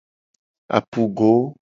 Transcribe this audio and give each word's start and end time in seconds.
Apugo. 0.77 1.31